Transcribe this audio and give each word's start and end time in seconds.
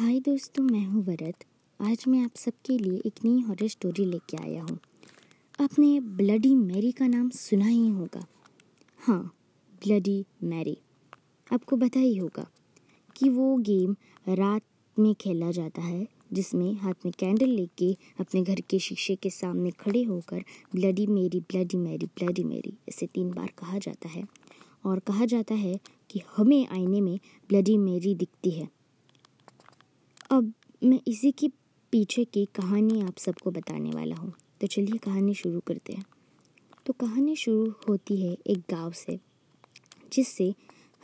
हाय 0.00 0.20
दोस्तों, 0.20 0.62
मैं 0.64 0.84
हूँ 0.84 1.04
वरद। 1.04 1.44
आज 1.80 2.04
मैं 2.08 2.22
आप 2.24 2.36
सबके 2.36 2.76
लिए 2.78 3.00
एक 3.06 3.14
नई 3.24 3.40
हॉरर 3.40 3.68
स्टोरी 3.68 4.04
लेके 4.04 4.36
आया 4.36 4.62
हूँ। 4.62 4.78
आपने 5.60 6.00
ब्लडी 6.00 6.54
मैरी 6.54 6.92
का 6.92 7.06
नाम 7.06 7.28
सुना 7.30 7.66
ही 7.66 7.88
होगा। 7.88 8.24
हाँ 8.98 9.34
ब्लडी 9.86 10.24
मैरी 10.44 10.76
आपको 11.52 11.76
पता 11.76 12.00
ही 12.00 12.16
होगा 12.16 12.46
कि 13.16 13.28
वो 13.28 13.56
गेम 13.56 13.96
रात 14.28 14.62
में 14.96 15.14
खेला 15.14 15.50
जाता 15.50 15.82
है, 15.82 16.06
जिसमें 16.32 16.74
हाथ 16.74 17.06
में 17.06 17.12
कैंडल 17.18 17.48
लेके 17.48 17.96
अपने 18.20 18.42
घर 18.42 18.60
के 18.60 18.78
शीशे 18.78 19.16
के 19.16 19.30
सामने 19.30 19.70
खड़े 19.70 20.02
होकर 20.02 20.44
bloody 20.74 21.06
Mary 21.06 21.40
bloody 21.40 21.76
Mary 21.76 22.06
bloody 22.06 22.44
Mary 22.44 22.76
ऐसे 22.88 23.06
तीन 23.06 23.30
बार 23.30 23.52
कहा 23.58 23.78
जाता 23.78 24.08
है। 24.08 24.24
और 24.86 24.98
कहा 24.98 25.24
जाता 25.24 25.54
है 25.54 25.78
कि 26.10 26.20
हमें 26.36 26.68
आईने 26.68 27.00
में 27.00 27.18
ब्लडी 27.48 27.78
मेरी 27.78 28.14
दिखती 28.14 28.50
है। 28.50 28.79
अब 30.30 30.52
मैं 30.84 31.00
इसी 31.08 31.30
के 31.30 31.48
पीछे 31.92 32.24
की 32.24 32.44
कहानी 32.44 33.00
आप 33.00 33.18
सबको 33.18 33.50
बताने 33.50 33.90
वाला 33.90 34.16
हूँ। 34.16 34.32
तो 34.60 34.66
चलिए 34.66 34.98
कहानी 34.98 35.34
शुरू 35.34 35.60
करते 35.60 35.92
हैं। 35.92 36.04
तो 36.86 36.92
कहानी 36.92 37.36
शुरू 37.36 37.74
होती 37.88 38.16
है 38.22 38.36
एक 38.46 38.58
गाँव 38.58 38.92
से, 38.92 39.18
जिससे 40.12 40.54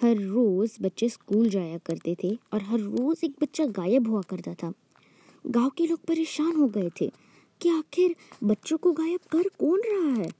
हर 0.00 0.16
रोज़ 0.16 0.76
बच्चे 0.82 1.08
स्कूल 1.08 1.48
जाया 1.48 1.78
करते 1.78 2.16
थे 2.24 2.38
और 2.52 2.62
हर 2.62 2.80
रोज़ 2.80 3.24
एक 3.24 3.34
बच्चा 3.42 3.64
गायब 3.64 4.08
हुआ 4.08 4.22
करता 4.22 4.54
था। 4.54 4.72
गाँव 5.46 5.70
के 5.70 5.86
लोग 5.86 6.04
परेशान 6.04 6.56
हो 6.56 6.68
गए 6.68 6.90
थे 7.00 7.10
कि 7.60 7.68
आखिर 7.68 8.14
बच्चों 8.44 8.78
को 8.78 8.92
गायब 8.92 9.20
कर 9.32 9.48
कौन 9.58 9.82
रहा 9.86 10.22
है? 10.22 10.30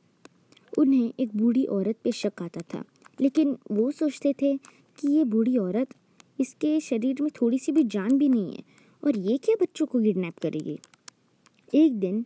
उन्हें 0.78 1.12
एक 1.20 1.36
बूढ़ी 1.36 1.64
औरत 1.64 1.96
पे 2.04 2.12
शक 2.12 2.42
आता 2.42 2.60
था, 2.60 2.84
लेकिन 3.20 3.56
वो 3.70 3.90
सोचते 3.90 4.32
थे 4.32 4.56
कि 4.98 5.08
ये 5.08 5.24
बूढ़ी 5.24 5.58
औरत 5.58 5.94
इसके 6.38 6.78
शरीर 6.80 7.22
में 7.22 7.30
थोड़ी 7.40 7.58
सी 7.58 7.72
भी 7.72 7.84
जान 7.84 8.18
भी 8.18 8.28
नहीं 8.28 8.54
है। 8.54 8.62
और 9.02 9.16
ये 9.18 9.36
क्या 9.38 9.54
बच्चों 9.60 9.86
को 9.86 10.00
किडनैप 10.00 10.38
करेगी? 10.38 10.78
एक 11.74 11.98
दिन 11.98 12.24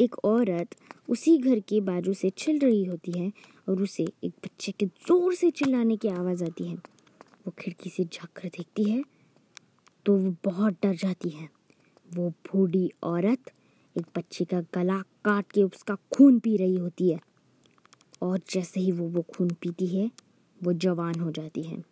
एक 0.00 0.18
औरत 0.24 0.74
उसी 1.08 1.36
घर 1.38 1.60
के 1.60 1.80
बाजू 1.80 2.12
से 2.12 2.30
चल 2.30 2.58
रही 2.58 2.84
होती 2.84 3.12
है 3.12 3.32
और 3.68 3.82
उसे 3.82 4.04
एक 4.24 4.32
बच्चे 4.44 4.72
के 4.72 4.86
ज़ोर 4.86 5.34
से 5.34 5.50
चिल्लाने 5.50 5.96
की 5.96 6.08
आवाज़ 6.08 6.44
आती 6.44 6.68
है। 6.68 6.74
वो 6.74 7.52
खिड़की 7.58 7.90
से 7.90 8.04
झाँक 8.04 8.40
देखती 8.46 8.84
है 8.84 9.02
तो 10.06 10.16
वो 10.16 10.34
बहुत 10.44 10.74
डर 10.82 10.94
जाती 10.94 11.28
है। 11.28 11.48
वो 12.08 12.28
बूढ़ी 12.30 12.90
औरत 13.02 13.50
एक 13.96 14.06
बच्चे 14.16 14.44
का 14.44 14.60
गला 14.74 14.98
काट 15.24 15.52
के 15.52 15.62
उसका 15.62 15.96
खून 16.12 16.38
पी 16.38 16.56
रही 16.56 16.76
होती 16.76 17.10
है। 17.10 17.20
और 18.22 18.40
जैसे 18.50 18.80
ही 18.80 18.92
वो 18.92 19.08
वो 19.08 19.22
खून 19.22 19.50
पीती 19.50 19.86
है, 19.86 20.10
वो 20.60 20.72
जवान 20.72 21.20
हो 21.20 21.30
जाती 21.30 21.62
है। 21.62 21.82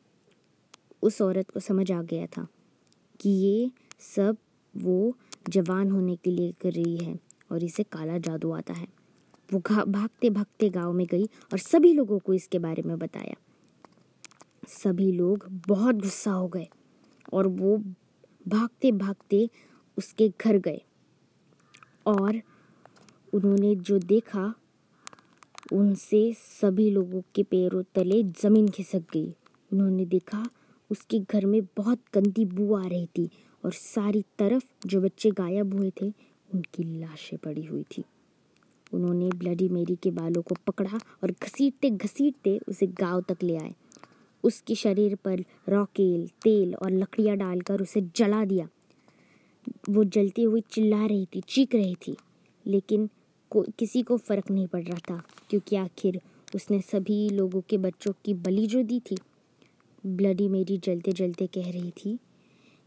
उस 1.02 1.20
औरत 1.22 1.50
को 1.50 1.60
समझ 1.60 1.90
आ 1.92 2.02
गया 2.02 2.26
था 2.26 2.46
कि 3.20 3.30
ये 3.30 3.70
सब 4.16 4.36
वो 4.74 5.14
जवान 5.48 5.90
होने 5.90 6.16
के 6.16 6.30
लिए 6.30 6.52
कर 6.52 6.72
रही 6.72 6.96
है 6.96 7.18
और 7.52 7.64
इसे 7.64 7.82
काला 7.82 8.18
जादू 8.18 8.50
आता 8.52 8.74
है। 8.74 8.86
वो 9.52 9.58
भागते 9.86 10.30
भागते 10.30 10.68
गाँव 10.68 10.92
में 10.92 11.06
गई 11.06 11.24
और 11.24 11.58
सभी 11.58 11.92
लोगों 11.92 12.18
को 12.18 12.34
इसके 12.34 12.58
बारे 12.58 12.82
में 12.82 12.98
बताया। 12.98 13.34
सभी 14.68 15.10
लोग 15.12 15.46
बहुत 15.68 15.94
गुस्सा 15.94 16.30
हो 16.30 16.48
गए 16.48 16.68
और 17.32 17.46
वो 17.46 17.76
भागते 18.48 18.92
भागते 18.92 19.48
उसके 19.98 20.28
घर 20.40 20.58
गए 20.58 20.80
और 22.06 22.40
उन्होंने 23.32 23.74
जो 23.74 23.98
देखा, 23.98 24.54
उनसे 25.72 26.32
सभी 26.32 26.90
लोगों 26.90 27.22
के 27.34 27.42
पैरों 27.42 27.82
तले 27.94 28.22
ज़मीन 28.22 28.68
खिसक 28.68 29.02
गई। 29.12 29.28
उन्होंने 29.72 30.04
देखा 30.04 30.44
उसके 30.90 31.18
घर 31.18 31.46
में 31.46 31.62
बहुत 31.76 31.98
गंदी 32.14 32.44
बू 32.44 32.74
आ 32.74 32.86
रही 32.86 33.06
थी 33.06 33.30
और 33.64 33.72
सारी 33.72 34.24
तरफ़ 34.38 34.64
जो 34.86 35.00
बच्चे 35.00 35.30
गायब 35.30 35.74
हुए 35.74 35.90
थे, 35.90 36.08
उनकी 36.54 37.00
लाशें 37.00 37.38
पड़ी 37.38 37.64
हुई 37.64 37.82
थी। 37.82 38.04
उन्होंने 38.92 39.28
ब्लडी 39.28 39.68
मेरी 39.68 39.96
के 39.96 40.10
बालों 40.10 40.42
को 40.42 40.54
पकड़ा 40.66 40.98
और 41.22 41.30
घसीटते 41.42 41.90
घसीटते 41.90 42.60
उसे 42.68 42.86
गाँव 42.86 43.20
तक 43.20 43.42
ले 43.42 43.56
आए। 43.56 43.74
उसके 44.44 44.74
शरीर 44.74 45.14
पर 45.14 45.44
रॉकेल, 45.68 46.28
तेल 46.42 46.74
और 46.74 46.90
लकड़ियाँ 46.90 47.36
डालकर 47.36 47.80
उसे 47.80 48.00
जला 48.16 48.44
दिया। 48.44 48.68
वो 49.90 50.04
जलती 50.04 50.42
हुई 50.42 50.60
चिल्ला 50.60 51.06
रही 51.06 51.26
थी, 51.26 51.40
चीख 51.40 51.74
रही 51.74 51.94
थी, 51.94 52.16
लेकिन 52.66 53.08
को, 53.50 53.62
किसी 53.78 54.02
को 54.02 54.16
फ़र्क 54.16 54.50
नहीं 54.50 54.66
पड़ 54.66 54.82
रहा 54.82 54.98
था, 54.98 55.22
क्योंकि 55.50 55.76
आखिर 55.76 56.20
उसने 56.54 56.80
सभी 56.80 57.28
लोगों 57.28 57.60
के 57.60 57.78
बच्चों 57.78 58.12
की 58.24 58.34
बलि 58.34 58.66
जो 58.66 58.82
दी 58.82 59.00
थी 59.00 59.16
ब्लडी 60.06 60.48
मेरी 60.48 60.76
जलते 60.78 61.12
जलते 61.12 61.46
कह 61.46 61.70
रही 61.70 61.90
थी 61.90 62.18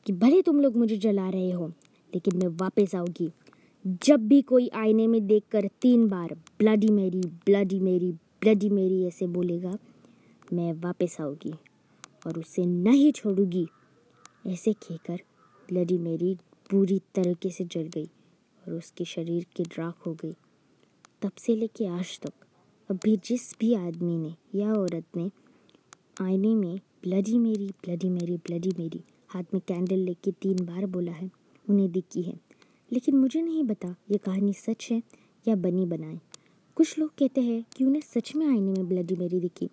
कि 0.05 0.13
भले 0.13 0.41
तुम 0.41 0.59
लोग 0.59 0.77
मुझे 0.77 0.97
जला 0.97 1.29
रहे 1.29 1.51
हो, 1.51 1.67
लेकिन 2.13 2.37
मैं 2.37 2.47
वापस 2.57 2.95
आऊँगी। 2.95 3.29
जब 4.03 4.27
भी 4.27 4.41
कोई 4.41 4.67
आईने 4.75 5.07
में 5.07 5.25
देखकर 5.27 5.67
तीन 5.81 6.07
बार 6.09 6.33
bloody 6.59 6.89
Mary 6.89 7.21
bloody 7.45 7.79
Mary 7.79 8.11
bloody 8.11 8.69
Mary 8.69 9.03
ऐसे 9.05 9.27
बोलेगा, 9.27 9.77
मैं 10.53 10.73
वापस 10.73 11.17
आऊँगी 11.21 11.53
और 12.27 12.39
उसे 12.39 12.65
नहीं 12.65 13.11
छोड़ूँगी। 13.11 13.67
ऐसे 14.47 14.73
कहकर 14.73 15.21
ब्लडी 15.69 15.97
मेरी 15.97 16.35
पूरी 16.71 16.99
तरीके 17.15 17.49
से 17.49 17.63
जल 17.63 17.89
गई 17.93 18.05
और 18.05 18.73
उसके 18.73 19.05
शरीर 19.05 19.45
की 19.55 19.63
राख 19.77 20.05
हो 20.05 20.13
गई 20.13 20.33
तब 21.21 21.31
से 21.39 21.55
लेके 21.55 21.85
आज 21.87 22.19
तक 22.19 22.33
अभी 22.89 23.15
जिस 23.25 23.55
भी 23.59 23.73
आदमी 23.73 24.17
ने 24.17 24.33
या 24.55 24.73
औरत 24.73 25.17
ने 25.17 25.29
आईने 26.21 26.55
में, 26.55 26.79
bloody 27.03 27.39
Mary 27.39 27.67
bloody 27.67 28.09
Mary 28.09 28.37
bloody 28.37 28.69
मेरी। 28.79 29.01
हाथ 29.27 29.43
में 29.53 29.61
कैंडल 29.67 29.95
लेके 29.95 30.31
तीन 30.31 30.65
बार 30.65 30.85
बोला 30.85 31.11
है, 31.11 31.31
उन्हें 31.69 31.91
दिखी 31.91 32.21
है। 32.21 32.39
लेकिन 32.91 33.17
मुझे 33.17 33.41
नहीं 33.41 33.67
पता 33.67 33.95
ये 34.11 34.17
कहानी 34.17 34.53
सच 34.53 34.87
है 34.91 35.03
या 35.47 35.55
बनी 35.55 35.85
बनाई 35.85 36.19
कुछ 36.75 36.99
लोग 36.99 37.09
कहते 37.09 37.41
हैं 37.41 37.65
कि 37.77 37.85
उन्हें 37.85 38.01
सच 38.01 38.35
में 38.35 38.47
आईने 38.47 38.71
में 38.71 38.87
ब्लडी 38.87 39.15
मेरी 39.15 39.39
दिखी। 39.39 39.69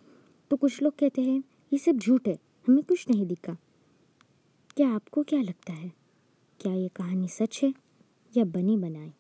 तो 0.51 0.57
कुछ 0.57 0.83
लोग 0.83 0.97
कहते 0.97 1.23
हैं, 1.23 1.45
ये 1.73 1.79
सब 1.79 1.93
झूठ 1.93 2.29
है, 2.29 2.39
हमें 2.69 2.85
कुछ 2.85 3.11
नहीं 3.11 3.27
दिखा। 3.27 3.57
क्या 4.77 4.89
आपको 4.89 5.23
क्या 5.23 5.43
लगता 5.43 5.73
है? 5.73 5.93
क्या 6.61 6.75
ये 6.75 6.89
कहानी 6.89 7.29
सच 7.29 7.61
है 7.63 7.75
या 8.37 8.45
बनी 8.45 8.77
बनाई 8.77 9.13